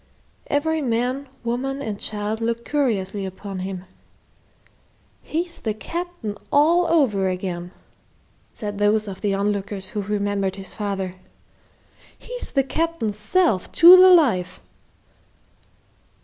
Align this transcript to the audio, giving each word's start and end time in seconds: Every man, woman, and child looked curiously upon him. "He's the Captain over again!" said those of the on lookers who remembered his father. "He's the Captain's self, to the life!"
Every 0.47 0.81
man, 0.81 1.29
woman, 1.43 1.79
and 1.79 1.99
child 1.99 2.41
looked 2.41 2.65
curiously 2.67 3.23
upon 3.23 3.59
him. 3.59 3.85
"He's 5.21 5.61
the 5.61 5.75
Captain 5.75 6.35
over 6.51 7.29
again!" 7.29 7.69
said 8.51 8.79
those 8.79 9.07
of 9.07 9.21
the 9.21 9.35
on 9.35 9.51
lookers 9.51 9.89
who 9.89 10.01
remembered 10.01 10.55
his 10.55 10.73
father. 10.73 11.17
"He's 12.17 12.49
the 12.51 12.63
Captain's 12.63 13.19
self, 13.19 13.71
to 13.73 13.95
the 13.95 14.09
life!" 14.09 14.59